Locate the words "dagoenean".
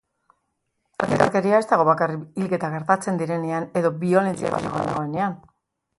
4.89-5.37